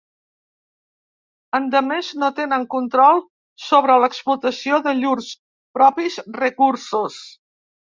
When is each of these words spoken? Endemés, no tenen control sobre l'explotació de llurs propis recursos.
Endemés, 1.57 2.09
no 2.23 2.31
tenen 2.41 2.67
control 2.73 3.23
sobre 3.69 4.01
l'explotació 4.07 4.83
de 4.91 4.99
llurs 5.05 5.33
propis 5.81 6.23
recursos. 6.45 7.25